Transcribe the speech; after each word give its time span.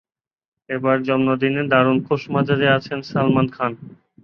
এবার 0.69 0.97
জন্মদিনে 1.03 1.63
দারুণ 1.71 1.97
খোশমেজাজে 2.07 2.67
আছেন 2.77 2.99
সালমান 3.09 3.47
খান। 3.47 3.71